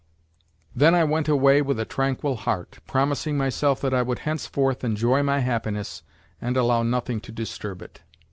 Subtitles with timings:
[0.75, 5.21] Then I went away with a tranquil heart, promising myself that I would henceforth enjoy
[5.21, 6.01] my happiness
[6.41, 8.01] and allow nothing to disturb it.